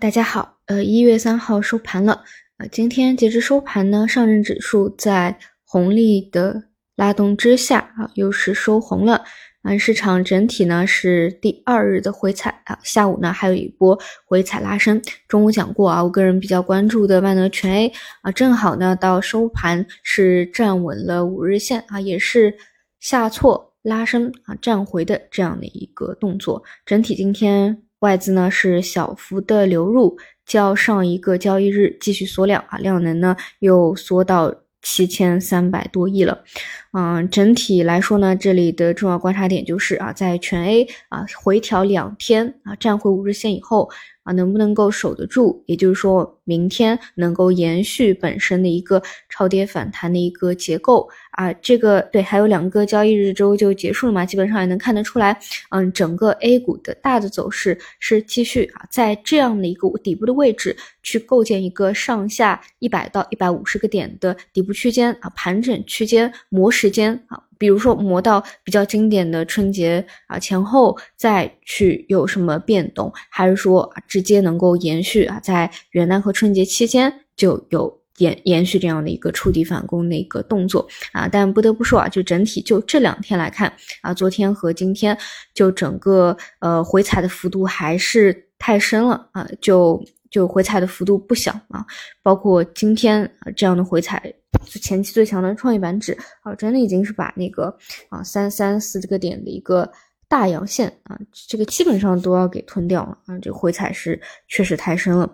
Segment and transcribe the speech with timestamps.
[0.00, 2.22] 大家好，呃，一月三号收盘了，
[2.58, 6.64] 呃，今天截至收盘呢，上证指数在红利的
[6.96, 9.24] 拉动之下啊，又是收红了，
[9.62, 15.00] 啊，市场整体呢是第二日的回踩啊，下午呢还有一波回踩拉升。
[15.28, 22.54] 中午讲过啊，我个人比较关注的万德全 A 啊，正好呢到收盘是站稳了五日线啊，也是
[23.00, 27.85] 下挫拉升啊，站回的这样的一个动作，整体今天。
[28.00, 36.44] 外资呢是小幅的流入，较上一个交易日继续缩量啊，量能呢又缩到七千三百多亿了。
[36.92, 43.90] 嗯，整体来说呢，这里的重要观察点就是啊，在全 A 啊回调两天啊，站回五日线以后。
[44.26, 45.62] 啊，能不能够守得住？
[45.66, 51.52] 也就是说明天能够延续本身的一个超跌反弹的一个结构啊？
[51.54, 54.26] 这个对，还有两个交易日周就结束了嘛？
[54.26, 55.38] 基本上也能看得出来，
[55.70, 67.40] 嗯，整个 A 股的大的走势是继续啊，在这样的一个底部的位置去构建一个上下一百到一百五十个点的底部区间啊，盘整区间磨时间啊。
[67.58, 81.28] 比如说磨到比较经典的春节啊前后再去有什么变动，还是说直接能够延续啊，在元旦和春节期间就有延延续这样的一个触底反攻的一个动作啊？
[81.28, 85.16] 但不得不说啊，就整体就这两天来看啊，昨天和今天
[85.54, 91.84] 就整个呃回踩的幅度还是太深了啊，就就回踩的幅度不小啊，
[92.22, 94.32] 包括今天这样的回踩。
[94.64, 97.76] 就前期最强的创业板指啊，真的已经是把那个
[98.08, 99.90] 啊三三四这个点的一个
[100.28, 101.16] 大阳线啊，
[101.48, 105.24] 这个基本上都要给吞掉了啊，这个回踩是确实太深了，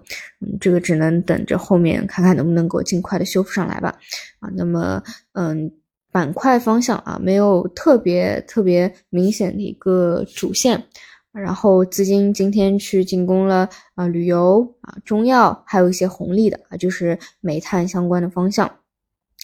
[0.41, 3.99] 嗯，这个只能等着后面看看能不能够尽快的修复上来吧，
[4.41, 5.73] 啊，那么嗯，
[6.11, 10.85] 板块方向啊，没有特别特别明显的一个主线，
[11.33, 18.71] 然后资金今天去进攻了啊旅游啊中药，还有一些红利的啊，就是煤炭相关的方向。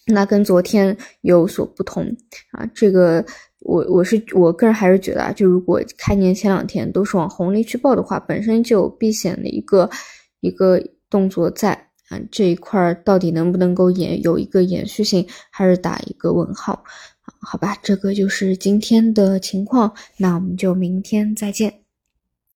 [0.08, 2.04] 那跟昨天有所不同
[2.52, 3.24] 啊，这个
[3.60, 9.88] 我我是我个人还是觉得啊，就如果开年前两天都是往红利去报的话，本身就有避险的一个
[10.41, 11.72] 一个动作在
[12.08, 16.82] 啊，这一块到底能不能够延有一个延续性，还是打一个问号？
[17.41, 21.88] 好吧，这个就是今天的情况，那我们就明天再见。